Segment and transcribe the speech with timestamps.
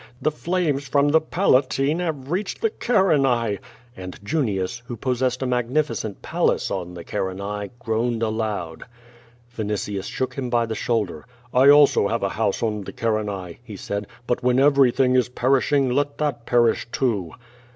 [0.19, 3.59] The flames from the Pala tine have reached the Carinae,"
[3.95, 8.85] and Junius, who possessed a magnificent palace on the Carinae, groaned aloud.
[9.55, 11.27] Vinitius shook him by the shoulder.
[11.53, 15.91] "I also have a house on the Carinae," he said, "but when everything is perishing,
[15.91, 17.33] let that perish, too."